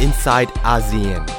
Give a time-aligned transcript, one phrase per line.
[0.00, 1.37] inside ASEAN.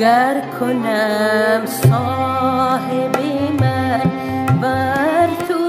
[0.00, 3.16] گر کنم صاحب
[3.62, 4.00] من
[4.62, 5.62] بر تو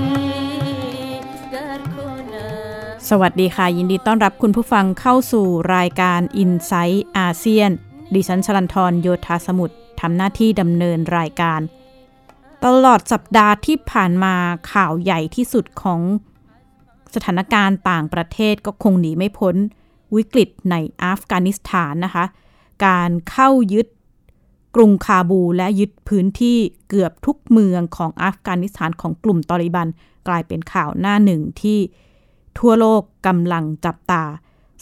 [1.53, 7.71] گر کنم สวัสดีค่ะ ยินดีต้อนรับคุณผู้ฟังเข้าสู่รายการ i n s i ซต์อาเซียน
[8.13, 11.61] ดิฉันชลันทรโยธาสมุทรทำหน้าที่ดำเนินรายการ
[12.65, 14.35] ตลอดสัปดาห์ที่ผ่านมา
[14.71, 16.01] ข่าวใหญ่ที่สุดของ
[17.15, 19.55] สถานการณ์ต่างประเทศก็คงหนีไม่พ้น
[20.16, 22.24] วิกฤตในอัฟกานิสถานนะคะ
[22.86, 23.86] การเข้ายึด
[24.74, 29.88] กรุงคาบูและยึดพื้นที่เกือบทุกเมืองของอัฟกานิสถานของกลุ่มตอริบัน
[30.28, 31.78] กลายเป็นข่าวหน้าหนึ่งที่
[32.58, 34.22] ทั่วโลกกำลังจับตา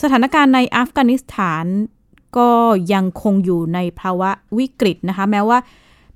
[0.02, 1.64] สถานการณ์ในอัฟกานิสถาน
[2.38, 2.50] ก็
[2.92, 5.58] ยังคงอยู่ในภาวะวิกฤตนะคะ แม้ว่า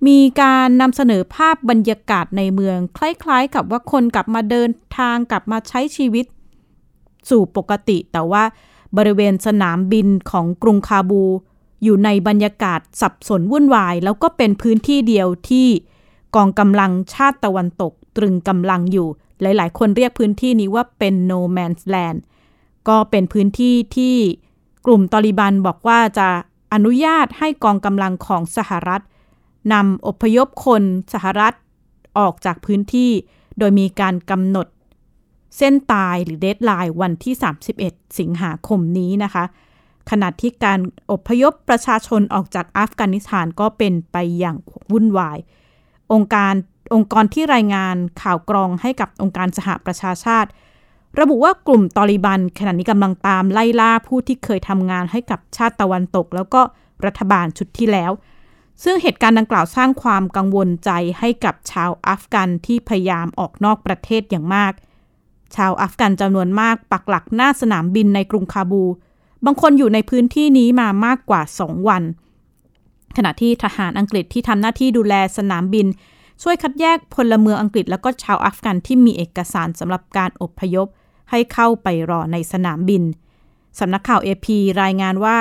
[0.06, 6.27] มีการนำเสนอภาพบรรยากาศในเมือง คล้ายๆ กับว่าคนกลับมาเดินทางกลับมาใช้ชีวิต
[7.31, 8.44] สู่ปกติ แต่ว่า
[8.97, 11.25] บริเวณสนามบินของกรุงคาบู
[11.83, 15.69] อยู่ในบรรยากาศสับสนวุ่นวาย แล้วก็เป็นพื้นที่เดียวที่
[16.37, 19.09] กองกำลังชาติตะวันตก ตรึงกำลังอยู่
[19.43, 22.19] หลาย ๆ คนเรียกพื้นที่นี้ว่าเป็น no man's land
[22.89, 24.17] ก็เป็นพื้นที่ที่
[24.87, 26.28] กลุ่มตอริบันบอกว่าจะ
[26.73, 29.03] อนุญาตให้กองกำลังของสหรัฐ
[29.72, 31.55] นำอพยพคนสหรัฐ
[32.19, 33.10] ออกจากพื้นที่
[33.59, 34.66] โดยมีการกำหนด
[35.57, 37.34] เส้นตายหรือ deadline วันที่
[37.77, 39.45] 31 สิงหาคมนี้นะคะ
[40.11, 40.79] ขณะที่การ
[41.10, 44.57] อพยพประชาชนออกจากอัฟกานิสถานก็เป็นไปอย่าง
[44.93, 45.39] วุ่นวาย
[46.12, 46.55] องค์การ
[46.95, 50.51] องค์กรที่รายงานข่าวกรองให้กับองค์การสหประชาชาติ
[51.21, 56.61] ระบุว่ากลุ่มตอลีบาน ขณะนี้กำลังตามไล่ล่าผู้ที่เคยทำงานให้กับชาติตะวันตก แล้วก็
[57.05, 58.13] รัฐบาลชุดที่แล้ว
[58.83, 64.73] ซึ่งเหตุการณ์ดังกล่าวสร้างความกังวลใจให้กับชาวอัฟกันที่พยายามออกนอกประเทศอย่างมาก
[65.55, 68.84] ชาวอัฟกันจำนวนมากปักหลักหน้าสนามบินในกรุงคาบู
[69.45, 72.03] บางคนอยู่ในพื้นที่นี้มามากกว่า 2 วัน
[73.17, 75.87] ขณะที่ทหารอังกฤษที่ทำหน้าที่ดูแลสนามบิน
[76.43, 80.87] ช่วยคัดแยกพลเมืองอังกฤษ แล้วก็ชาวอัฟกันที่มีเอกสารสำหรับการอบพยพ
[81.31, 83.03] ให้เข้าไปรอในสนามบิน
[83.78, 85.37] สำนักข่าวเอพีรายงานว่า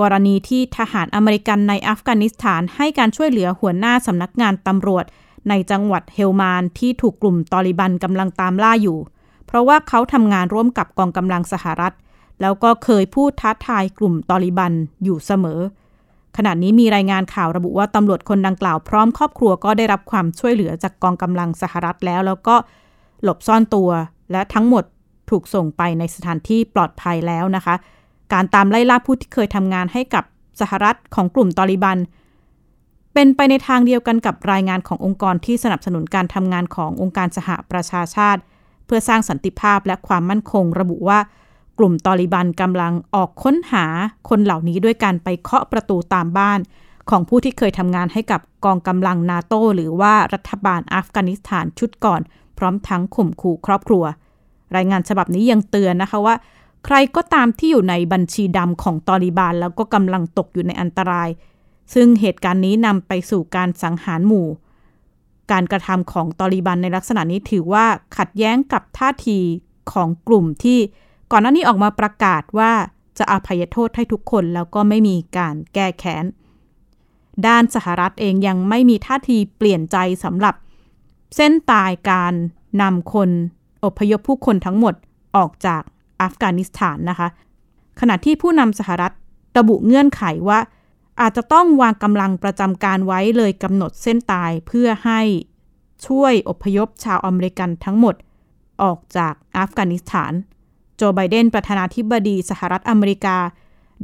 [0.00, 5.04] กรณีที่ทหารอเมริกันในอัฟกานิสถานให้การช่วยเหลือหัวหน้าสำนักงานตำรวจ
[5.48, 8.98] ในจังหวัดเฮลมานที่ถูกกลุ่มตอริบันกำลังตามล่าอยู่
[9.50, 11.94] เพราะว่าเขาทำงานร่วมกับกองกำลังสหรัฐ
[12.40, 14.72] แล้วก็เคยพูดท้าทายกลุ่มตอริบัน
[15.04, 15.60] อยู่เสมอ
[16.36, 22.56] ขณะนี้มีรายงานข่าวระบุว่าตำรวจคนดังกล่าวพร้อมครอบครัวก็ได้รับความช่วยเหลือจากกองกำลังสหรัฐแล้ว แล้วก็
[23.22, 23.90] หลบซ่อนตัว
[24.32, 24.84] และทั้งหมด
[25.30, 27.74] ถูกส่งไปในสถานที่ปลอดภัยแล้วนะคะ
[28.32, 30.24] การตามไล่ล่าผู้ที่เคยทำงานให้กับ
[30.60, 31.98] สหรัฐของกลุ่มตอริบัน
[33.14, 38.40] เป็นไปในทางเดียวกันกับรายงานขององค์กรที่สนับสนุนการทำงานขององค์การสหประชาชาติ
[38.90, 41.18] พื่อสร้างสันติภาพและความมั่นคง ระบุว่า
[41.78, 43.84] กลุ่มตอริบันกำลังออกค้นหา
[44.28, 46.58] คนเหล่านี้ด้วยการไปเคาะประตูตามบ้าน
[47.10, 52.20] ของผู้ที่เคยทำงานให้กับกองกำลังนาโตหรือว่ารัฐบาลอัฟกานิสถานชุดก่อน
[52.58, 54.04] พร้อมทั้งข่มขู่ครอบครัว
[54.76, 56.34] รายงานฉบับนี้ยังเตือนนะคะว่า
[56.84, 61.28] ใครก็ตามที่อยู่ในบัญชีดำของตอริบาน แล้วก็กำลังตกอยู่ในอันตราย
[61.94, 64.46] ซึ่งเหตุการณ์นี้นำไปสู่การสังหารหมู่
[65.52, 67.86] การกระทำของตอริบันในลักษณะนี้ถือว่า
[68.18, 69.38] ขัดแย้งกับท่าที
[69.92, 70.78] ของกลุ่มที่
[71.30, 72.72] ก่อนหน้านี้ออกมาประกาศว่า
[73.18, 76.24] จะอภัยโทษให้ทุกคนแล้วก็ไม่มีการแก้แค้น
[77.46, 80.54] ด้านสหรัฐเองยังไม่มีท่าทีเปลี่ยนใจสำหรับ
[81.36, 82.34] เส้นตายการ
[82.82, 83.30] นำคน
[83.84, 84.94] อพยพผู้คนทั้งหมด
[85.36, 85.82] ออกจาก
[86.22, 87.28] อัฟกานิสถานนะคะ
[88.00, 89.12] ขณะที่ผู้นำสหรัฐ
[89.58, 90.58] ระบุเงื่อนไขว่า
[91.20, 95.20] อาจจะต้องวางกำลังประจำการไว้เลยกำหนดเส้นตายเพื่อให้
[96.06, 98.14] ช่วยอพยพชาวอเมริกันทั้งหมด
[98.82, 100.32] ออกจากอัฟกานิสถาน
[100.96, 103.36] โจไบเดนประธานาธิบดีสหรัฐอเมริกา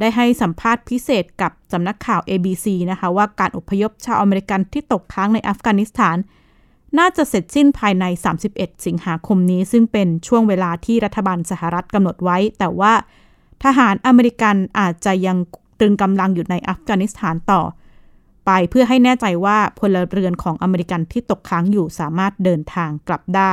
[0.01, 6.17] ได้ให้สัมภาษณ์พิเศษกับสำนักข่าว ABC นะคะว่าการอพยพชาวอเมริกันที่ตกค้างในอัฟกานิสถาน
[6.99, 8.05] น่าจะเสร็จสิ้นภายใน
[8.45, 12.93] 31 สิงหาคมนี้ ซึ่งเป็นช่วงเวลาที่รัฐบาลสหรัฐกำหนดไว้ แต่ว่า
[13.65, 15.39] ทหารอเมริกันอาจจะยัง
[15.79, 17.63] ตรึงกำลังอยู่ในอัฟกานิสถานต่อ
[18.47, 23.53] ไปเพื่อให้แน่ใจว่าพลเรือนของอเมริกันที่ตกค้างอยู่สามารถเดินทางกลับได้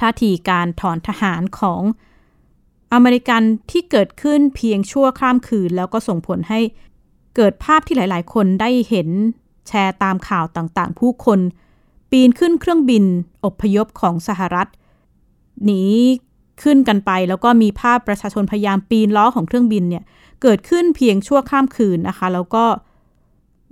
[0.00, 1.82] ท่าทีการถอนทหารของ
[2.92, 6.60] อเมริกันที่เกิดขึ้นเพียงชั่วข้ามคืน แล้วก็ส่งผลให้
[7.36, 9.08] เกิดภาพที่หลาย ๆ คนได้เห็น
[9.68, 11.40] แชร์ตามข่าวต่างๆ ผู้คน
[12.10, 13.04] ปีนขึ้นเครื่องบิน
[13.44, 14.68] อบพยพของสหรัฐ
[15.64, 15.82] หนี
[16.62, 20.04] ขึ้นกันไปแล้วก็มีภาพประชาชนพยายามปีนล้อของเครื่องบินเนี่ย
[20.42, 22.64] เกิดขึ้นเพียงชั่วข้ามคืนนะคะ แล้วก็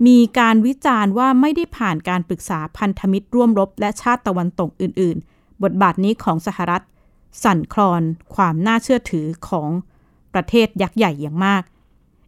[0.07, 6.83] มีการวิจารณ์ว่าไม่ได้ผ่านการปรึกษาพันธมิตรร่วมรบ และชาติตะวันตกอื่น ๆ บทบาทนี้ของสหรัฐ
[7.43, 8.01] สั่นคลอน
[8.35, 9.69] ความน่าเชื่อถือของ
[10.33, 11.63] ประเทศยักษ์ใหญ่อย่างมาก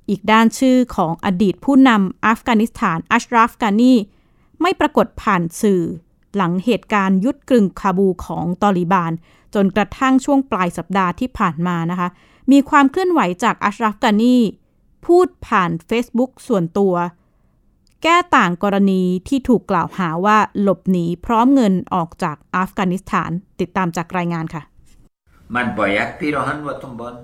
[0.10, 3.94] อีกด้านชื่อของอดีตผู้นำอัฟกานิสถานอัชราฟกานี
[4.62, 5.81] ไม่ปรากฏผ่านสื่อ
[6.36, 9.12] หลังเหตุการณ์ยุดกรึงคาบูของตอริบาน
[9.56, 12.10] จนกระทั่งช่วงปลายสัปดาห์ที่ผ่านมานะคะ
[12.53, 14.37] มีความเคลื่อนไหวจากอัชราฟกานี
[15.06, 16.94] พูดผ่าน Facebook ส่วนตัว
[18.03, 23.31] แก้ต่างกรณีที่ถูกกล่าวหาว่าหลบหนีพร้อมเงินออกจากอัฟกานิสถาน
[23.61, 24.62] ติดตามจากรายงานค่ะ
[25.56, 27.14] من با یک پیراهن و تنبان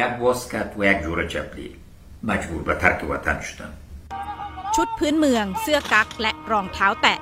[0.00, 1.68] یک واسکت و یک جوره چپلی
[2.30, 3.72] مجبور به ترک وطن شدم
[4.74, 7.18] ชุดพื้นเมืองเสื้อกั๊กและรองเท้าแตะ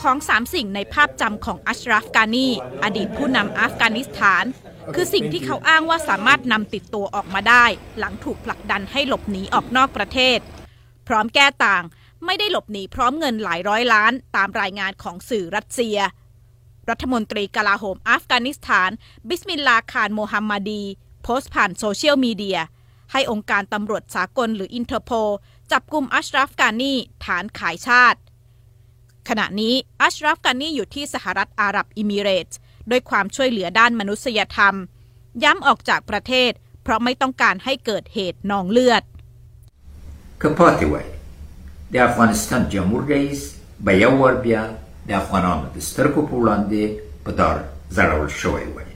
[0.00, 2.48] ของสามสิ่งในภาพจำของอัชราฟกานี
[2.84, 4.44] อดีตผู้นำอัฟกานิสถาน
[4.95, 7.65] คือสิ่งที่เขาอ้างว่าสามารถนำติดตัวออกมาได้
[7.99, 10.39] หลังถูกผลักดันให้หลบหนีออกนอกประเทศ
[11.07, 11.83] พร้อมแก้ต่าง
[12.25, 15.97] ไม่ได้หลบหนีพร้อมเงินหลายร้อยล้าน ตามรายงานของสื่อรัสเซีย
[16.89, 18.89] รัฐมนตรีกลาโหมอัฟกานิสถาน
[19.29, 20.83] บิสมิลลาห์ ข่าน โมฮัมมาดี
[21.23, 22.59] โพสต์ผ่านโซเชียลมีเดีย
[23.11, 25.11] ให้องค์การตำรวจสากลหรืออินเตอร์โพล
[25.71, 26.93] จับกุมอัชราฟกานี
[27.25, 28.19] ฐานขายชาติ
[29.29, 32.59] ขณะนี้อัชราฟกานีอยู่ที่สหรัฐอาหรับอิมิเรตส์
[32.90, 34.74] ด้วยความช่วยเหลือด้านมนุษยธรรม
[35.44, 39.02] ย้ำออกจากประเทศ เพราะไม่ต้องการให้เกิดเหตุนองเลือด
[40.40, 41.08] که پاتې وای
[41.92, 43.42] د افغانستان جمهور رئیس
[43.84, 44.62] به یو ور بیا
[45.08, 46.82] د افغانانو د سترګو په وړاندې
[47.24, 47.56] په دار
[47.96, 48.90] ځړول شوی وای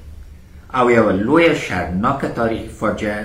[0.78, 3.22] او یوه لویه شرمناکه تاریخي فاجعه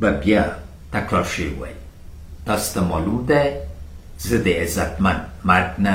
[0.00, 0.44] به بیا
[0.92, 1.74] تکرار شوی وای
[2.46, 3.42] تاسو ته معلوم ده
[4.28, 5.94] زه د عزتمن مرګ نه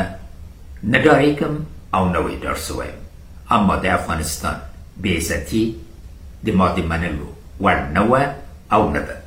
[0.92, 1.56] نه ډارېږم
[1.96, 3.09] او نه وی ډار سوی اما
[3.84, 4.58] د افغانستان
[5.02, 5.64] بې عزتي
[6.46, 7.30] د ما د منلو
[7.64, 8.24] وړ نه وه
[8.76, 9.18] او نه ده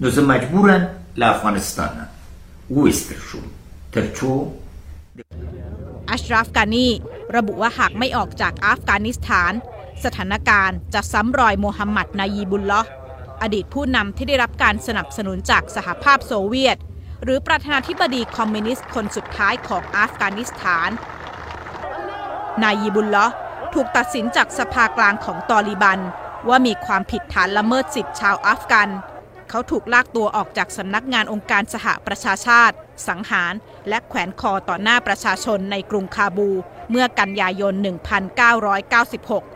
[0.00, 0.82] نو زه مجبورم
[1.20, 2.04] له افغانستانه
[2.70, 3.46] وویستل شوم
[3.92, 4.32] تر څو
[6.12, 6.88] อัชราฟกานี
[7.36, 9.52] ระบุว่าหากไม่ออกจากอัฟกานิสถาน
[10.04, 12.88] สถานการณ์จะซ้ำรอยโมฮัมหมัดนายีบุลลอฮ์
[13.42, 16.76] อดีตผู้นำที่ได้รับการสนับสนุนจากสหภาพโซเวียต
[17.22, 20.90] หรือประธานาธิบดีคอมมิวนิสต์คนสุดท้ายของอัฟกานิสถาน
[22.61, 23.33] นายยีบุลล์
[23.73, 25.99] ถูกตัดสินจากสภากลางของตอริบัน
[26.49, 28.89] ว่ามีความผิดฐานละเมิดสิทธิชาวอัฟกัน
[29.49, 32.75] เขาถูกลากตัวออกจากสำนักงานองค์การสหประชาชาติ
[33.07, 33.53] สังหาร
[33.89, 36.49] และแขวนคอต่อหน้าประชาชนในกรุงคาบู
[36.89, 37.73] เมื่อกันยายน
[38.63, 39.52] 1996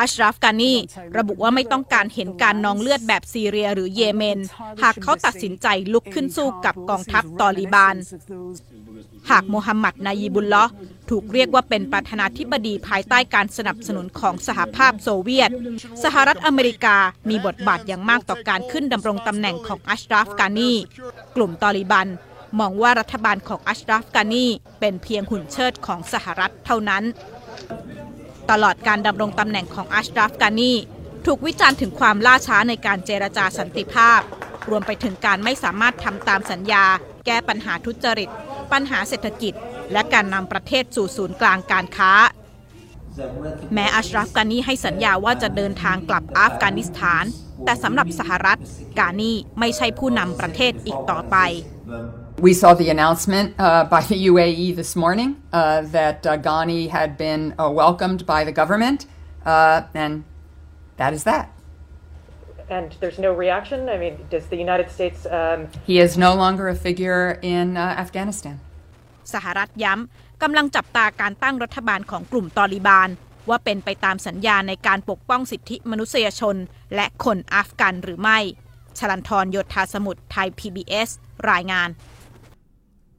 [0.00, 0.72] อัชราฟกานี
[1.18, 4.38] ระบุว่าไม่ต้องการเห็นการนองเลือดแบบซีเรียหรือเยเมน
[4.82, 7.96] หากเขาตัดสินใจลุกขึ้นสู้กับกองทัพตอริบาน
[9.30, 10.70] หากโมฮัมหมัดนายีบุลลอฮ์
[11.10, 15.50] ถูกเรียกว่าเป็นประธานาธิบดีภายใต้การสนับสนุนของสหภาพโซเวียต
[16.04, 16.96] สหรัฐอเมริกา
[17.28, 20.72] มีบทบาทอย่างมากต่อการขึ้นดำรงตำแหน่งของอัชราฟกานี
[21.36, 22.08] กลุ่มตอริบัน
[22.60, 24.46] มองว่ารัฐบาลของอัชราฟกานี
[24.80, 27.04] เป็นเพียงหุ่นเชิดของสหรัฐเท่านั้น
[28.52, 30.72] ตลอดการดำรงตำแหน่งของอัชราฟกานี
[31.26, 34.20] ถูกวิจารณ์ถึงความล่าช้าในการเจรจาสันติภาพ
[34.70, 36.84] รวมไปถึงการไม่สามารถทำตามสัญญา
[37.26, 38.30] แก้ปัญหาทุจริต
[38.72, 39.54] ปัญหาเศรษฐกิจ
[39.92, 42.12] และการนำประเทศสู่ศูนย์กลางการค้า
[43.74, 47.24] แม้อัชราฟกานีให้สัญญาว่าจะเดินทางกลับอัฟกานิสถาน
[47.64, 48.60] แต่สำหรับสหรัฐ
[48.98, 51.36] กานีไม่ใช่ผู้นำประเทศอีกต่อไป
[52.41, 57.17] We saw the announcement uh, by the UAE this morning uh, that uh, Ghani had
[57.17, 59.07] been uh, welcomed by the government,
[59.45, 60.23] uh, and
[60.97, 61.45] that is that.
[62.69, 63.89] And there's no reaction?
[63.89, 65.25] I mean, does the United States.
[65.25, 68.55] Um, He is no longer a figure in uh, Afghanistan.
[69.33, 73.09] สหรัฐย้ำกำลังจับตาการตั้งรัฐบาลของกลุ่มตอริบาน
[73.49, 76.55] ว่าเป็นไปตามสัญญาในการปกป้องสิทธิมนุษยชน
[76.95, 78.39] และคนอัฟกันหรือไม่
[78.97, 81.09] ชลันทรโยธาสมุทรไทย PBS
[81.51, 81.89] รายงาน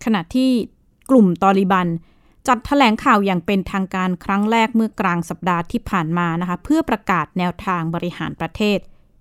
[0.06, 0.52] ขณะที่
[1.10, 1.88] กลุ่มตอริบัน
[2.48, 8.78] จัดแถลงข่าวอย่างเป็นทางการครั้งแรกเมื่อกลางสัปดาห์ที่ผ่านมานะคะ เพื่อประกาศแนวทางบริหารประเทศ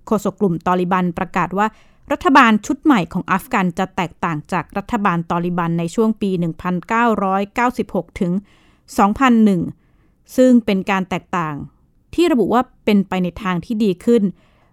[0.06, 1.66] โฆษกกลุ่มตอริบันประกาศว่า
[2.12, 6.30] รัฐบาลชุดใหม่ของอัฟกันจะแตกต่างจากรัฐบาลตอริบันในช่วงปี
[7.24, 8.32] 1996 ถึง
[9.54, 11.54] 2001 ซึ่งเป็นการแตกต่าง
[12.14, 14.22] ที่ระบุว่าเป็นไปในทางที่ดีขึ้น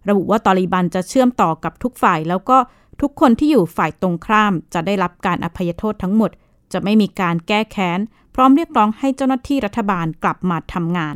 [0.10, 2.58] ระบุว่าตอริบันจะเชื่อมต่อกับทุกฝ่าย แล้วก็
[3.02, 6.32] ทุกคนที่อยู่ฝ่ายตรงข้ามจะได้รับการอภัยโทษทั้งหมด
[6.74, 8.00] จะไม่มีการแก้แค้น
[8.36, 11.16] พร้อมเรียกร้องให้เจ้าหน้าที่รัฐบาลกลับมาทำงาน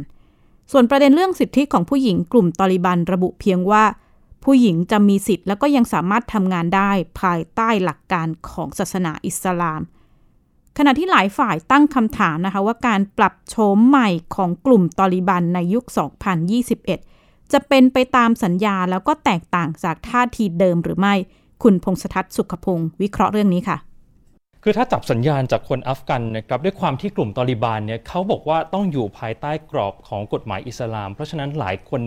[0.72, 3.84] ส่วนประเด็นเรื่องสิทธิของผู้หญิงกลุ่มตอริบันระบุเพียงว่า
[4.44, 9.82] ผู้หญิงจะมีสิทธิ์แล้วก็ยังสามารถทำงานได้ภายใต้หลักการของศาสนาอิสลาม
[10.78, 15.86] ขณะที่หลายฝ่ายตั้งคำถามนะคะว่าการปรับโฉมใหม่ของกลุ่มตอริบันในยุค
[16.70, 21.16] 2021 จะเป็นไปตามสัญญาแล้วก็แตกต่างจากท่าทีเดิมหรือไม่
[21.64, 23.78] คุณพงษทัศน์สุขพงศ์วิเคราะห์เรื่องนี้ค่ะ
[24.64, 32.02] คือถ้าจับสัญญาณจากคนอัฟกันนะครับด้วยความที่กลุ่มตอริบานเนี่ยเขาบอกว่าต้องอยู่ภายใต้กรอบของกฎหมายอิสลาม เพราะฉะนั้นหลายคน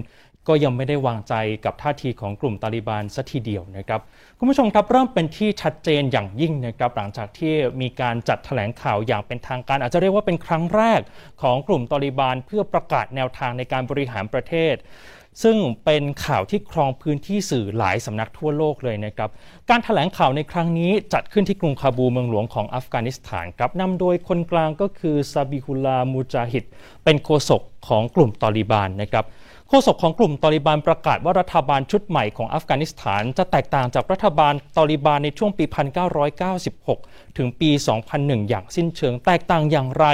[0.48, 1.34] ก็ยังไม่ได้วางใจ
[1.64, 4.00] กับท่าทีของกลุ่มตาลิบานสัทีเดียวนะครับ
[4.38, 11.00] คุณผู้ชมครับเริ่มเป็นที่ชัดเจนอย่างยิ่งนะครับหลังจากที่มีการจัดแถลงข่าวอย่างเป็นทางการ อาจจะเรียกว่าเป็นครั้งแรก
[11.42, 14.74] ของกลุ่มตอริบานเพื่อประกาศแนวทางในการบริหารประเทศ
[15.42, 19.30] ซึ่งเป็นข่าวที่ครองพื้นที่สื่อหลายสำนักทั่วโลกเลยนะครับ
[19.70, 26.64] การถแถลงข่าวในครั้งนี้จัดขึ้นที่กรุงคาบูเมืองหลวงของอัฟกานิสถานครับนำโดยคนกลางก็คือซาบิฮุลามูจาฮิด
[27.04, 29.24] เป็นโฆษกของกลุ่มตอริบานนะครับ
[29.68, 35.64] โฆษกของกลุ่มตอริบานประกาศว่ารัฐบาลชุดใหม่ของอัฟกานิสถาน จะแตกต่างจากรัฐบาลตอริบานในช่วงปี
[36.50, 37.70] 1996 ถึงปี
[38.10, 40.06] 2001 อย่างสิ้นเชิง แตกต่างอย่างไร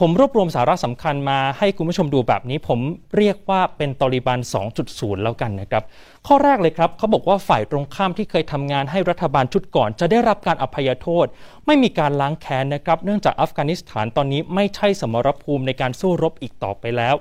[0.00, 2.80] ผมรวบรวมสาระสำคัญมาให้คุณผู้ชมดูแบบนี้ ผม
[3.16, 4.40] เรียกว่าเป็นตอริบาน
[4.82, 5.82] 2.0 แล้วกันนะครับ
[6.28, 11.26] ข้อแรกเลยครับเขาบอกว่าฝ่ายตรงข้ามที่เคยทำงานให้รัฐบาลชุดก่อน จะได้รับการอภัยโทษ
[11.66, 17.14] ไม่มีการล้างแค้นนะครับ เนื่องจากอัฟกานิสถานตอนนี้ไม่ใช่สมรภูมิในการสู้รบอีกต่อไปแล้ว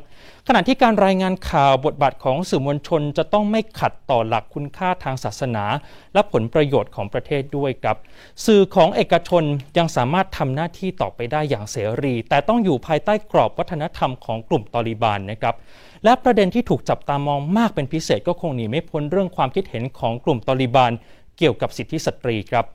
[0.48, 5.65] ขณะที่การรายงานข่าวบทบาทของสื่อมวลชน จะต้องไม่ขัดต่อหลักคุณค่าทางศาสนา
[6.13, 7.98] และผลประโยชน์ของประเทศด้วยครับ
[8.45, 9.43] สื่อของเอกชน
[9.77, 15.55] ยังสามารถทำหน้าที่ต่อไปได้อย่างเสรี แต่ต้องอยู่ภายใต้กรอบวัฒนธรรมของกลุ่มตอริบานนะครับ
[16.03, 20.91] และประเด็นที่ถูกจับตามองมากเป็นพิเศษก็คงหนีไม่พ้นเรื่องความคิดเห็นของกลุ่มตอริบาน
[21.38, 22.65] เกี่ยวกับสิทธิสตรีครับ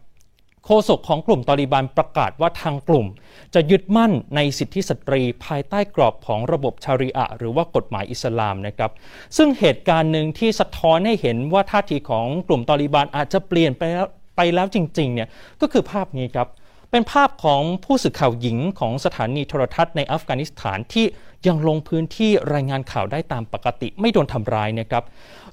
[0.64, 3.06] โฆษกของกลุ่มตอลีบานประกาศว่าทางกลุ่ม
[3.54, 8.90] จะยึดมั่นในสิทธิสตรีภายใต้กรอบของระบบชาริอะหรือว่ากฎหมายอิสลามนะครับ
[9.36, 15.28] ซึ่งเหตุการณ์หนึ่งที่สะท้อนให้เห็นว่าท่าทีของกลุ่มตอลีบานอาจจะเปลี่ยนไปแล้วไปแล้วจริงๆเนี่ย
[15.60, 16.48] ก็คือภาพนี้ครับ
[16.90, 21.06] เป็นภาพของผู้สื่อข่าวหญิงของสถานีโทรทัศน์ในอัฟกานิสถานที่
[21.46, 25.04] ยังลงพื้นที่รายงานข่าวได้ตามปกติไม่โดนทำร้ายนะครับ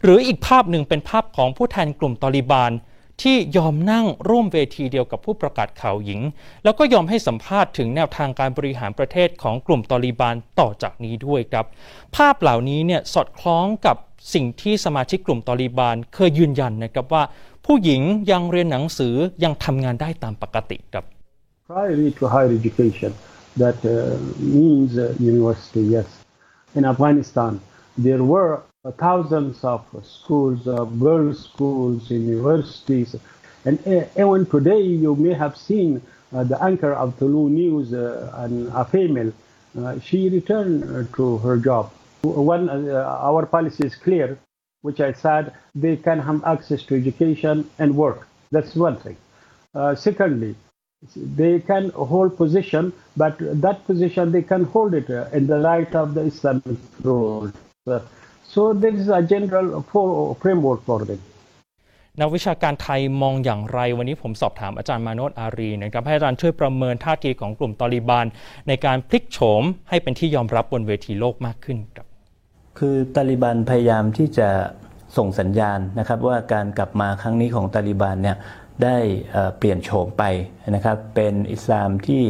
[0.04, 2.72] หรืออีกภาพหนึ่งเป็นภาพของผู้แทนกลุ่มตอริบาน
[3.24, 6.22] ที่ยอมนั่งร่วมเวทีเดียวกับผู้ประกาศข่าวหญิง
[6.63, 11.65] แล้วก็ยอมให้สัมภาษณ์ถึงแนวทางการบริหารประเทศของกลุ่มตอริบานต่อจากนี้ด้วยครับ
[12.15, 13.98] ภาพเหล่านี้เนี่ยสอดคล้องกับ
[14.34, 17.24] สิ่งที่สมาชิกกลุ่มตอริบานเคยยืนยันนะครับว่า
[17.65, 18.01] ผู้หญิง
[18.32, 21.06] ยังเรียนหนังสือยังทำงานได้ตามปกติครับ
[21.68, 23.16] Prior to higher education
[23.58, 26.06] that uh, means uh, university yes
[26.76, 27.60] in Afghanistan
[27.98, 28.62] there were
[29.00, 33.16] thousands of schools, uh, girls' schools, universities,
[33.66, 33.80] and
[34.16, 36.04] even today you may have seen
[36.36, 39.34] uh, the anchor of Tulu News, uh, and a female.
[40.04, 40.84] she returned
[41.16, 41.92] to her job.
[42.22, 44.38] One, our policy is clear,
[44.84, 48.28] which I said they can have access to education and work.
[48.52, 49.18] That's one thing.
[49.96, 50.56] secondly,
[51.42, 52.84] they can hold position,
[53.22, 53.34] but
[53.66, 57.52] that position they can hold it in the light of the Islamic rules.
[58.54, 59.68] So there is a general
[60.42, 61.22] framework for them.
[62.22, 68.26] นักวิชาการไทยมองอย่างไร วันนี้ผมสอบถามอาจารย์มาโนตอารีนะครับให้อาจารย์ช่วยประเมินท่าทีของกลุ่มตอริบาน
[68.68, 72.08] ในการพลิกโฉมให้เป็นที่ยอมรับบนเวทีโลกมากขึ้นครับ
[72.80, 74.50] คือตาลิบันพยายามที่จะ
[75.18, 78.38] ส่งสัญญาณนะครับว่าการกลับมาครั้งนี้ของตาลิบันเนี่ย
[78.84, 78.98] ได้
[79.58, 80.24] เปลี่ยนโฉมไป
[80.75, 82.24] นะครับเป็นอิสลามที่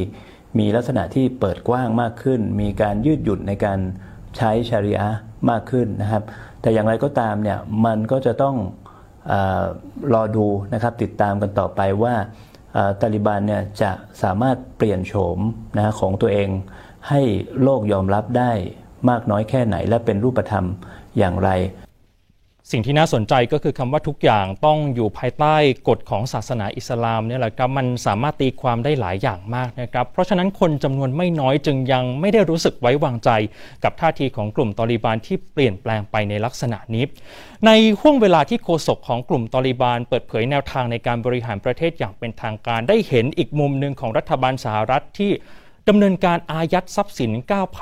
[0.59, 3.79] มีลักษณะที่เปิดกว้างมากขึ้น มีการยืดหยุ่นในการ
[4.37, 5.09] ใช้ชาริอะ
[5.49, 6.23] มากขึ้นนะครับ
[6.61, 8.55] แต่อย่างไรก็ตามเนี่ยมันก็จะต้อง
[9.31, 9.33] อ
[10.13, 12.15] รอดูนะครับติดตามกันต่อไปว่า
[13.01, 13.91] ตาลิบันเนี่ยจะ
[14.23, 15.39] สามารถเปลี่ยนโฉม
[15.77, 16.49] นะของตัวเอง
[17.09, 17.21] ให้
[17.63, 18.51] โลกยอมรับได้
[19.09, 20.65] มากน้อยแค่ไหนและเป็นรูปธรรม
[21.17, 21.49] อย่างไร
[22.71, 25.55] สิ่งที่น่าสนใจก็คือคำว่าทุกอย่างต้องอยู่ภายใต้
[25.87, 33.29] กฎของศาสนาอิสลามเนี่ยแหละครับมันสามารถตีความได้หลายอย่างมากนะครับเพราะฉะนั้นคนจำนวนไม่น้อยจึงยังไม่ได้รู้สึกไว้วางใจ
[33.83, 37.03] กับท่าทีของกลุ่มตอริบานที่เปลี่ยนแปลงไปในลักษณะนี้
[37.65, 45.31] ในห่วงเวลาที่โฆษกของกลุ่มตอริบานเปิดเผยแนวทางในการบริหารประเทศอย่างเป็นทางการ ได้เห็นอีกมุมหนึ่งของรัฐบาลสหรัฐที่
[45.89, 47.31] ดำเนินการอายัดทรัพย์สิน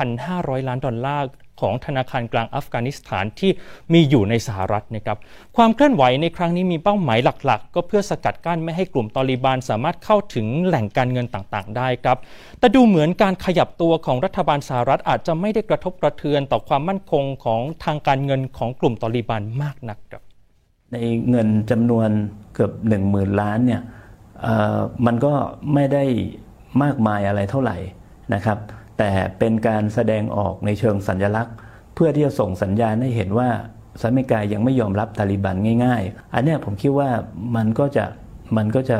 [0.09, 1.25] 9,500 ล้านดอลลาร์
[1.61, 3.51] ของธนาคารกลางอัฟกานิสถานที่
[3.93, 5.17] มีอยู่ในสหรัฐนะครับ
[5.57, 12.17] ความเคลื่อนไหวในครั้งนี้มีเป้าหมายหลักๆ ก็เพื่อสกัดกั้นไม่ให้กลุ่มตอริบานสามารถเข้าถึงแหล่งการเงินต่างๆ ได้ครับ
[12.59, 20.23] แต่ดูเหมือนการขยับตัวของรัฐบาลสหรัฐอาจจะไม่ได้กระทบกระเทือนต่อความมั่นคงของทางการเงินของกลุ่มตอริบานมากนักครับ
[20.91, 20.97] ใน
[21.29, 22.09] เงินจำนวน
[22.53, 23.81] เกือบหนึ่งหมื่นล้านเนี่ย
[25.05, 25.33] มันก็
[25.73, 26.03] ไม่ได้
[26.83, 27.77] มากมายอะไรเท่าไหร่
[28.33, 28.57] นะครับ
[28.97, 31.55] แต่เป็นการแสดงออกในเชิงสัญลักษณ์
[31.95, 33.49] เพื่อที่จะส่งสัญญาณให้เห็นว่า
[33.99, 37.09] สหรัฐอเมริกายังไม่ยอมรับตาลิบันง่าย ๆ อันนี้ผมคิดว่า
[37.55, 38.05] มันก็จะ
[38.57, 38.97] มันก็จะ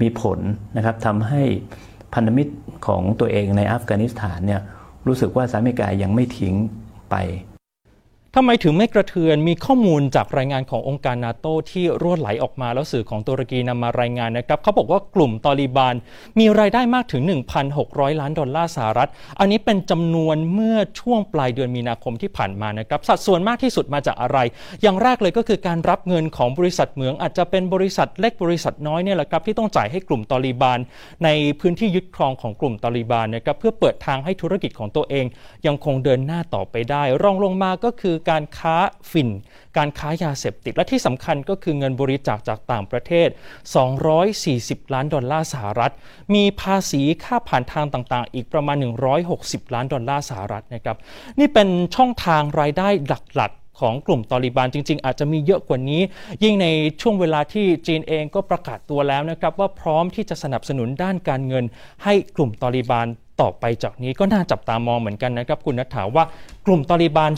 [0.00, 0.38] มีผล
[0.76, 1.42] นะครับทำให้
[2.14, 2.52] พันธมิตร
[2.86, 4.60] ของตัวเองในอัฟกานิสถานเนี่ย
[5.06, 6.54] รู้สึกว่าสหรัฐอเมริกายังไม่ทิ้ง
[7.10, 7.14] ไป
[8.38, 15.94] ทำไมถึงไม่กระเทือนมีข้อมูลจากรายงานขององค์การนาโตที่รั่วไหลออกมาแล้วสื่อของตุรกีนำมารายงานนะครับเขาบอกว่ากลุ่มตอริบาน
[16.38, 17.22] มีรายได้มากถึง
[17.72, 24.38] 1,600 ล้านดอลลาร์สหรัฐ อันนี้เป็นจำนวนเมื่อช่วงปลายเดือนมีนาคมที่ผ่านมานะครับสัดส่วนมากที่สุดมาจากอะไร
[24.82, 30.78] อย่างแรกเลยก็คือการรับเงินของบริษัทเหมือง อาจจะเป็นบริษัทเล็กบริษัทน้อยเนี่ยแหละครับที่ต้องจ่ายให้กลุ่มตอริบาน
[31.24, 31.28] ใน
[31.60, 35.24] พื้นที่ยึดครองของกลุ่มตอริบานนะครับเพื่อเปิดทางให้ธุรกิจของตัวเอง
[35.66, 38.76] ยังคงเดินหน้าต่อไปได้ รองลงมาก็คือการค้า
[39.10, 39.30] ฝิ่น
[39.76, 43.28] การค้ายาเสพติด และที่สำคัญก็คือเงินบริจาคจากต่างประเทศ
[44.10, 45.92] 240 ล้านดอลลาร์สหรัฐ
[46.34, 48.76] มีภาษีค่าผ่านทางต่างๆ อีกประมาณ
[49.26, 50.96] 160 ล้านดอลลาร์สหรัฐนะครับ
[51.38, 52.88] นี่เป็นช่องทางรายได้
[53.36, 56.02] หลักๆของกลุ่มตอริบานจริง ๆ อาจจะมีเยอะกว่านี้
[56.42, 56.66] ยิ่งใน
[57.00, 61.64] ช่วงเวลาที่จีนเองก็ประกาศตัวแล้วนะครับว่าพร้อมที่จะสนับสนุนด้านการเงิน
[62.04, 63.06] ให้กลุ่มตอริบาน
[63.40, 66.24] ต่อไปจากนี้ก็น่าจับตามองเหมือนกันนะครับคุณนัทถาว่า
[66.66, 67.32] กลุ่มตอริบาน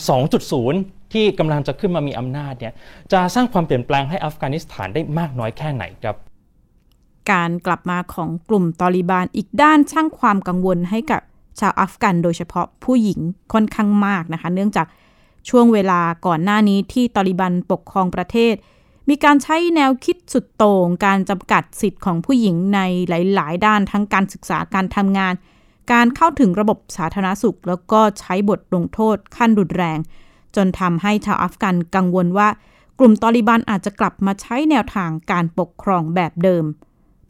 [0.53, 2.73] 2.0 ที่กำลังจะขึ้นมามีอำนาจเนี่ย
[3.13, 6.17] จะสร้างความเปลี่ยนแปลงให้อัฟกานิสถานได้มากน้อยแค่ไหนครับ
[7.31, 11.23] การกลับมาของกลุ่มตอริบานอีกด้านช่างความกังวลให้กับ
[11.61, 13.21] ชาวอัฟกันโดยเฉพาะผู้หญิง
[13.53, 14.87] ค่อนข้างมากนะคะ เนื่องจาก
[15.49, 18.55] ช่วงเวลาก่อนหน้านี้ที่ตอริบันปกครองประเทศ
[19.09, 25.35] มีการใช้แนวคิดสุดโต่งการจำกัดสิทธิ์ของผู้หญิงในหลาย ๆ ด้านทั้งการศึกษาการทำงาน
[25.93, 29.99] การเข้าถึงระบบสาธารณสุข แล้วก็ใช้บทลงโทษขั้นรุนแรง
[30.57, 32.49] จนทำให้ชาวอัฟกันกังวลว่า
[32.99, 36.65] กลุ่มตอริบันอาจจะกลับมาใช้แนวทางการปกครองแบบเดิม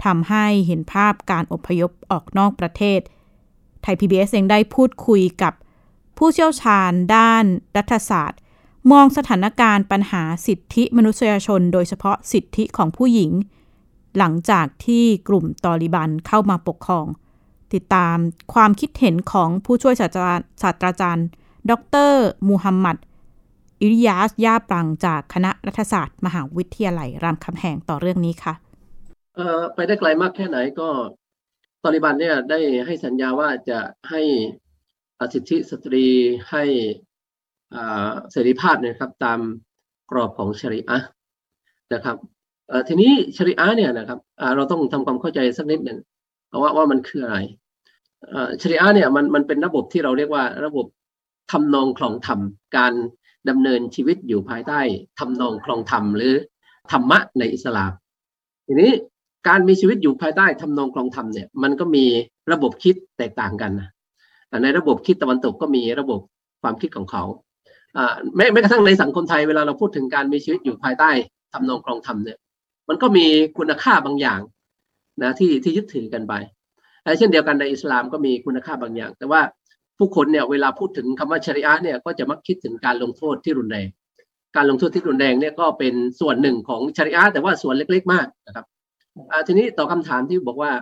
[0.04, 3.00] ทำให้เห็นภาพการอพยพออกนอกประเทศ
[3.82, 5.52] ไทย PBS เองได้พูดคุยกับ
[6.18, 7.44] ผู้เชี่ยวชาญด้าน
[7.76, 8.40] รัฐศาสตร์
[8.92, 13.30] มองสถานการณ์ปัญหาสิทธิมนุษยชน โดยเฉพาะสิทธิของผู้หญิง
[14.18, 17.06] หลังจากที่กลุ่มตอริบันเข้ามาปกครอง
[17.74, 18.16] ติดตาม
[18.54, 20.06] ความคิดเห็นของผู้ช่วยศา
[20.70, 21.26] สตราจารย์
[21.70, 21.72] ด
[22.10, 22.12] ร
[22.48, 22.96] มูฮัมหมัด
[23.80, 28.54] อิริยาสย่าปรังจากคณะรัฐศาสตร์ มหาวิทยาลัยรามคำแหงต่อเรื่องนี้ค่ะ
[29.34, 30.88] เอ่อไปได้ไกลมากแค่ไหนก็
[31.82, 33.78] ตอริบันเนี่ยได้ให้สัญญาว่าจะ
[34.10, 34.22] ให้
[35.32, 36.06] สิทธิสตรี
[36.50, 36.62] ให้
[38.30, 39.40] เสรีภาพนะครับตาม
[40.10, 40.98] กรอบของชริอะ
[41.94, 42.16] นะครับ
[42.88, 44.18] ทีนี้ชริอะเนี่ยนะครับ
[44.56, 45.98] เราต้องทำความเข้าใจสักนิดหนึ่ง
[46.56, 47.38] ว่าว่ามันคืออะไร
[48.60, 50.86] ชริอะเนี่ยมันมันเป็นระบบที่เราเรียกว่าระบบ
[51.52, 52.40] ทำนองคลองธรรม
[52.76, 52.92] การ
[53.48, 54.80] ดำเนินชีวิตอยู่ภายใต้
[55.18, 56.32] ทำนองคลองธรรมหรือ
[56.92, 57.92] ธรรมะในอิสลาม
[58.66, 58.90] ทีนี้
[59.48, 62.04] การมีชีวิตอยู่ภายใต้ทำนองคลองธรรมเนี่ยมันก็มี
[62.52, 63.88] ระบบคิดแตกต่างกันนะ
[64.62, 66.20] ในระบบคิดตะวันตกก็มีระบบ
[66.62, 67.22] ความคิดของเขา
[68.36, 71.10] แม้แม้กระทั่งในสังคมไทยเวลาเราพูดถึงการมีชีวิตอยู่ภายใต้
[71.52, 72.38] ทำนองคลองธรรมเนี่ย
[72.88, 73.26] มันก็มี
[73.58, 74.40] คุณค่าบางอย่าง
[75.22, 76.34] นะที่ที่ยึดถือกันไป
[77.18, 79.40] เช่นเดียวกันในอิสลามก็มีคุณค่าบางอย่าง แต่ว่า
[79.98, 83.88] ผู้คนเนี่ยเวลาพูดถึงคำว่าชริอะเนี่ยก็จะมักคิดถึงการลงโทษที่รุนแรง
[84.56, 88.66] การลงโทษที่รุนแรงเนี่ยก็เป็นส่วนหนึ่งของชริอะแต่ว่าส่วนเล็กๆ มากนะครับ
[89.46, 90.72] ทีนี้ต่อคำถามที่บอกว่า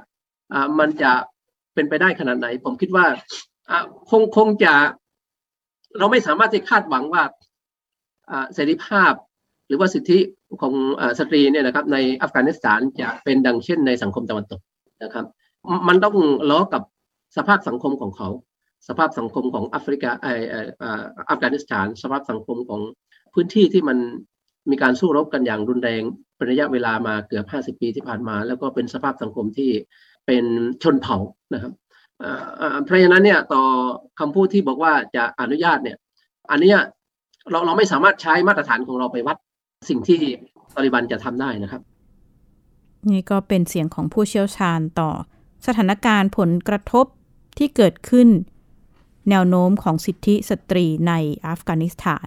[0.79, 1.13] มันจะ
[1.75, 3.07] เป็นไปได้ขนาดไหน ผมคิดว่า
[4.11, 4.75] คงคงจะ
[5.99, 7.23] เราไม่สามารถที่คาดหวังว่า
[8.55, 9.13] เสรีภาพ
[9.67, 10.19] หรือว่าสิทธิ
[10.61, 10.75] ของ
[11.19, 14.61] สตรีเนี่ยนะครับในอัฟกานิสถานจะเป็นดังเช่นในสังคมตะวันตก
[15.03, 15.27] นะครับ
[15.89, 16.17] มันต้อง
[16.51, 16.83] ล้อกับ
[17.37, 18.29] สภาพสังคมของเขา
[18.89, 20.27] สภาพสังคมของแอฟริกาไอ
[21.31, 22.81] อัฟกานิสถาน สภาพสังคมของ
[23.35, 23.99] พื้นที่ที่มัน
[24.71, 26.03] มีการสู้รบกันอย่างรุนแรง
[26.37, 29.71] เป็นระยะเวลามาเกือบ 50 ปีที่ผ่านมา แล้วก็เป็นสภาพสังคมที่
[30.27, 30.45] เป็น
[30.83, 31.17] ชนเผ่า
[31.55, 31.73] นะครับ
[32.85, 33.63] เพราะฉะนั้นเนี่ยต่อ
[34.21, 35.97] คำพูดที่บอกว่าจะอนุญาตเนี่ย
[36.51, 36.75] อันนี้
[37.51, 39.37] เราเราไม่สามารถใช้มาตรฐานของเราไปวัด
[39.89, 40.21] สิ่งที่
[40.75, 41.83] ตาลิบันจะทำได้นะครับ
[43.11, 45.11] นี่ก็เป็นเสียงของผู้เชี่ยวชาญต่อ
[45.67, 47.07] สถานการณ์ผลกระทบ
[47.59, 48.29] ที่เกิดขึ้น
[49.31, 51.13] แนวโน้มของสิทธิสตรีใน
[51.47, 52.27] อัฟกานิสถาน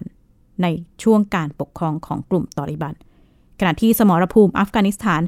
[0.62, 0.66] ใน
[1.02, 2.94] ช่วงการปกครองของกลุ่มตอริบัน
[3.60, 5.22] ขณะที่สมรภูมิอัฟกานิสถาน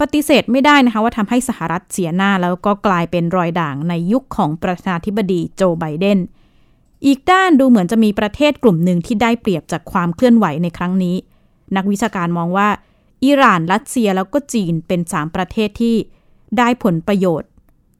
[0.00, 6.18] ปฏิเสธไม่ได้นะคะว่าทำให้สหรัฐเสียหน้าแล้วก็กลายเป็นรอยด่างในยุคของประธานาธิบดีโจไบเดน
[7.06, 11.16] อีกด้านดูเหมือนจะมีประเทศกลุ่มหนึ่งที่ได้เปรียบจากความเคลื่อนไหวในครั้งนี้
[11.76, 12.68] นักวิชาการมองว่า
[13.24, 15.96] อิหร่านรัสเซียแล้วก็จีนเป็นสามประเทศที่
[16.58, 17.50] ได้ผลประโยชน์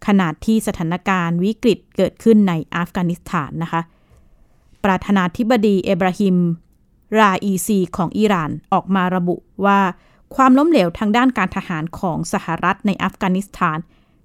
[0.06, 3.80] ขนาดที่สถานการณ์วิกฤตเกิดขึ้นในอัฟกานิสถานนะคะ
[4.84, 6.36] ประธานาธิบดีเอบราฮิม
[7.18, 9.80] ราอีซี ของอิหร่านออกมาระบุว่า
[10.34, 13.78] ความล้มเหลวทางด้านการทหารของสหรัฐในอัฟกานิสถาน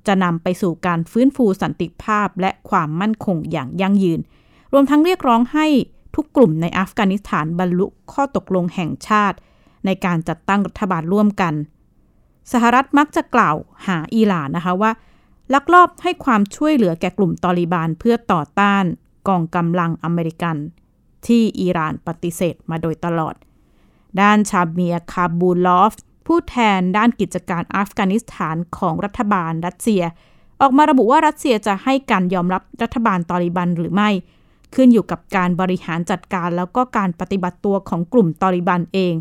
[0.08, 4.20] จะนำไปสู่การฟื้นฟูสันติภาพและความมั่นคงอย่างยั่งยืน
[4.74, 5.68] รวมทั้งเรียกร้องให้
[6.16, 9.38] ทุกกลุ่มในอัฟกานิสถานบรรลุข้อตกลงแห่งชาติ
[9.86, 11.54] ในการจัดตั้งรัฐบาลร่วมกัน
[12.52, 13.56] สหรัฐมักจะกล่าว
[13.88, 14.92] หาอิหร่านนะคะว่า
[15.54, 18.84] ลักลอบให้ความช่วยเหลือแก่กลุ่มตอริบานเพื่อต่อต้าน
[19.28, 20.58] กองกำลังอเมริกัน
[21.28, 23.36] ที่อิหร่านปฏิเสธมาโดยตลอด
[24.22, 25.94] ด้านชาเมียคาบูลอฟ
[26.28, 30.04] ผู้แทนด้านกิจการอัฟกานิสถานของรัฐบาลรัสเซีย
[30.62, 34.10] ออกมาระบุว่ารัสเซียจะให้การยอมรับรัฐบาลตอลีบานหรือไม่
[34.76, 39.14] ขึ้นอยู่กับการบริหารจัดการแล้วก็การปฏิบัติตัวของกลุ่มตอลีบานเอง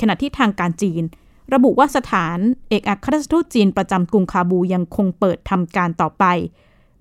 [0.00, 1.02] ขณะที่ทางการจีน
[1.54, 6.24] ระบุว่าสถานเอกอัครราชทูตจีนประจำกรุงคาบูลยังคงเปิดทำการต่อไป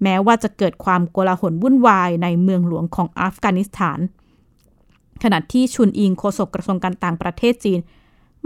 [0.04, 4.00] แม้ว่าจะเกิดความโกลาหลวุ่นวายในเมืองหลวงของอัฟกานิสถาน
[5.24, 7.80] ขณะที่ชุนอิงโฆษกกระทรวงการต่างประเทศจีน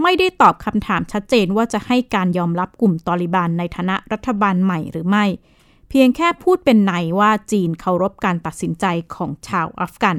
[0.02, 5.24] ไม่ได้ตอบคำถามชัดเจนว่าจะให้การยอมรับกลุ่มตอริบันในฐานะรัฐบาลใหม่หรือไม่
[5.88, 10.18] เพียงแค่พูดเป็นในว่าจีนเคารพการตัดสินใจของชาวอัฟกัน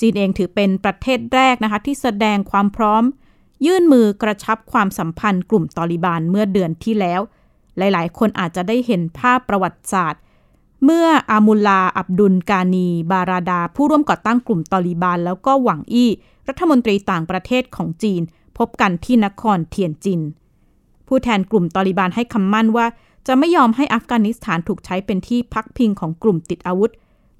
[0.00, 3.02] จีนเองถือเป็นประเทศแรกนะคะที่แสดงความพร้อม
[3.66, 7.20] ยื่นมือกระชับความสัมพันธ์กลุ่มตอริบานเมื่อเดือนที่แล้ว
[7.78, 10.22] หลายๆ คนอาจจะได้เห็นภาพประวัติศาสตร์
[10.84, 16.10] เมื่ออามุลลาอับดุลกานี บาราดา ผู้ร่วมก่อตั้งกลุ่มตอริบาน แล้วก็หวังอี้
[16.48, 18.22] รัฐมนตรีต่างประเทศของจีน
[18.58, 20.20] พบกันที่นครเทียนจิน
[21.06, 22.86] ผู้แทนกลุ่มตอริบานให้คำมั่นว่า
[23.26, 26.90] จะไม่ยอมให้อัฟกานิสถานถูกใช้เป็นที่พักพิงของกลุ่มติดอาวุธ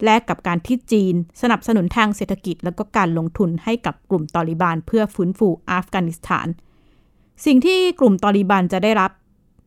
[0.04, 6.46] และกับการที่จีน สนับสนุนทางเศรษฐกิจและก็การลงทุนให้กับกลุ่มตอริบานเพื่อฟื้นฟูอัฟกานิสถาน
[7.44, 9.10] สิ่งที่กลุ่มตอริบานจะได้รับ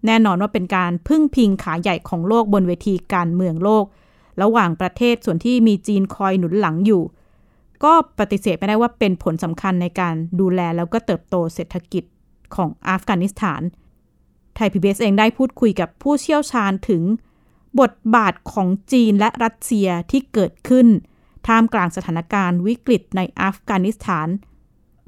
[0.07, 3.85] แน่นอนว่าเป็นการพึ่งพิงขาใหญ่ของโลกบนเวทีการเมืองโลก
[4.41, 7.03] ระหว่างประเทศส่วนที่มีจีนคอยหนุนหลังอยู่
[7.83, 12.03] ก็ปฏิเสธไม่ได้ว่าเป็นผลสำคัญในการดูแลแล้วก็เติบโตเศรษฐกิจ
[12.55, 13.61] ของอัฟกานิสถาน
[14.55, 17.03] ไทยพีบีเองได้พูดคุยกับผู้เชี่ยวชาญถึง
[17.79, 20.87] บทบาทของจีนและรัสเซียที่เกิดขึ้น
[21.47, 24.27] ท่ามกลางสถานการณ์วิกฤตในอัฟกานิสถาน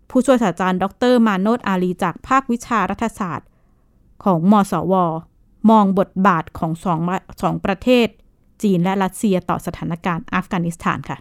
[0.10, 3.50] ผู้ช่วยศาสตราจารย์ ดร มาโนดอาลีจากภาควิชารัฐศาสตร์
[4.24, 4.94] ของมสว
[5.70, 7.00] มองบทบาทของสอง
[7.42, 8.08] สองประเทศ
[8.64, 11.18] จีนและรัสเซียต่อสถานการณ์อัฟกานิสถานค่ะ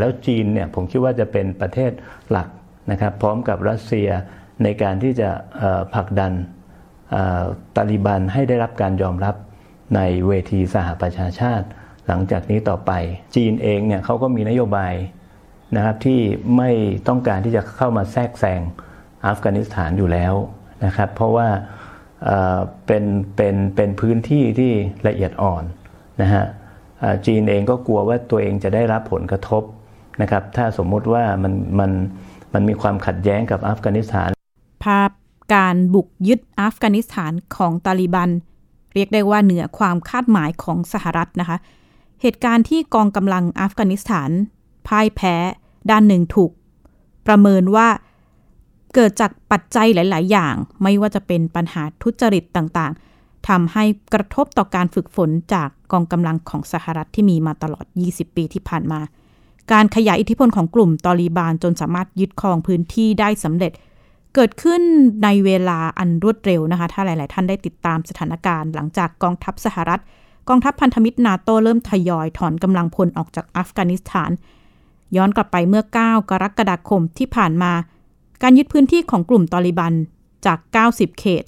[0.00, 1.92] แล้วจีนเนี่ยผมคิดว่าจะเป็นประเทศ
[2.30, 2.48] หลัก
[2.90, 4.08] นะครับพร้อมกับรัสเซีย
[4.62, 5.30] ในการที่จะ
[5.94, 6.32] ผลักดัน
[7.76, 9.34] ตาลิบันให้ได้รับการยอมรับ
[9.96, 11.66] ในเวทีสหประชาชาติ
[12.06, 12.92] หลังจากนี้ต่อไป
[13.36, 14.94] จีนเองเนี่ยเขาก็มีนโยบาย
[15.76, 16.20] นะครับที่
[16.56, 16.70] ไม่
[17.08, 18.60] ต้องการที่จะเข้ามาแทรกแซง
[19.26, 20.34] อัฟกานิสถานอยู่แล้ว
[20.84, 21.48] นะครับ เพราะว่า
[22.86, 23.04] เป็น
[23.36, 24.72] เป็นเป็นพื้นที่ที่
[25.08, 25.64] ละเอียดอ่อน
[26.22, 26.44] นะฮะ
[27.26, 29.62] จีนเองก็กลัวว่าตัวเองจะได้รับผลกระทบ
[30.22, 31.90] นะครับ ถ้าสมมุติว่ามันมัน
[32.54, 34.28] มันมีความขัดแย้งกับอัฟกานิสถาน
[34.86, 35.10] ภาพ
[35.54, 38.30] การบุกยึดอัฟกานิสถานของตาลิบัน
[38.94, 41.58] เรียกได้ว่าเหนือความคาดหมายของสหรัฐนะคะ
[42.22, 44.30] เหตุการณ์ที่กองกำลังอัฟกานิสถาน
[44.86, 45.34] พ่ายแพ้
[45.90, 46.50] ด้านหนึ่งถูก
[47.26, 47.88] ประเมินว่า
[48.94, 53.84] เกิดจากปัจจัยหลาย ๆ อย่าง ไม่ว่าจะเป็นปัญหาทุจริตต่างๆทำให้
[54.14, 59.00] กระทบต่อการฝึกฝนจากกองกำลังของสหรัฐที่มีมาตลอด 20 ปีที่ผ่านมา
[59.72, 63.72] การขยายอิทธิพลของกลุ่มตอรีบานจนสามารถยึดครองพื้นที่ได้สำเร็จ
[64.34, 64.82] เกิดขึ้น
[65.24, 70.00] ในเวลาอันรวดเร็วนะคะ ถ้าหลาย ๆ ท่านได้ติดตามสถานการณ์หลังจากกองทัพสหรัฐ
[70.48, 74.30] กองทัพพันธมิตรนาโตเริ่มทยอยถอนกำลังพลออกจากอัฟกานิสถาน
[75.16, 77.72] ย้อนกลับไปเมื่อ 9 กรกฎาคมที่ผ่านมา
[78.42, 79.94] การยึดพื้นที่ของกลุ่มตอริบัน
[80.46, 80.58] จาก
[80.90, 81.44] 90 เขต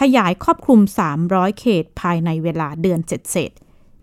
[0.00, 0.80] ขยายครอบคลุม
[1.20, 3.52] 300 เขตภายในเวลาเดือนเศษ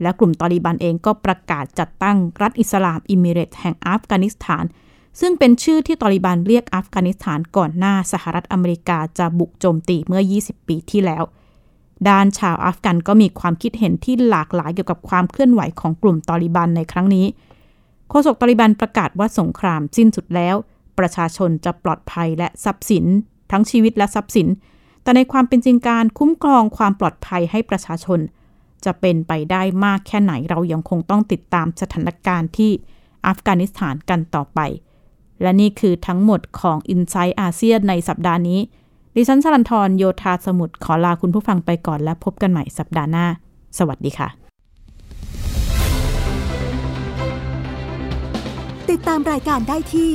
[0.02, 4.64] และกลุ่มตอริบันเองก็ประกาศจัดตั้งรัฐอิสลามอิมิเรตแห่งอัฟกานิสถาน
[5.20, 11.24] ซึ่งเป็นชื่อที่ตอริบันเรียกอัฟกานิสถานก่อนหน้าสหรัฐอเมริกาจะบุกโจมตีเมื่อ 20 ปีที่แล้ว
[12.10, 17.26] ด้านชาวอัฟกันก็มีความคิดเห็นที่หลากหลายเกี่ยวกับความเคลื่อนไหวของกลุ่มตอริบันในครั้งนี้
[18.10, 20.56] โฆษกตอริบันประกาศว่าสงครามสิ้นสุดแล้ว
[21.00, 23.06] ประชาชนจะปลอดภัยและทรัพย์สิน
[23.52, 24.48] ทั้งชีวิตและทรัพย์สิน
[25.04, 28.20] แต่ในความเป็นจริงการคุ้มครองความปลอดภัยให้ประชาชน
[28.86, 32.72] จะเป็นไปได้มากแค่ไหนเรายังคงต้องติดตามสถานการณ์ที่
[33.28, 34.60] อัฟกานิสถานกันต่อไป
[35.42, 38.60] และนี่คือทั้งหมดของ i n s i ซต์อาเซียนในสัปดาห์นี้
[39.16, 43.26] ดิฉันสรันทรโยธาสมุทรขอลาคุณผู้ฟังไปก่อนและพบกันใหม่สัปดาห์หน้า
[43.78, 44.30] สวัสดีค่ะ
[48.90, 50.12] ติดตามรายการได้ที่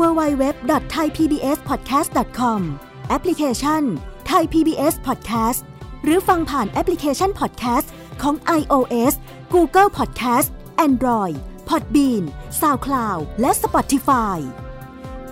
[0.00, 2.60] www.thaipbspodcast.com
[3.08, 3.82] แอปพลิเคชัน
[4.30, 5.60] Thai PBS Podcast
[6.04, 7.86] หรือฟังผ่านแอปพลิเคชัน Podcast
[8.22, 9.14] ของ iOS
[9.54, 10.48] Google Podcast
[10.86, 11.36] Android
[11.68, 12.24] Podbean
[12.60, 14.38] SoundCloud และ Spotify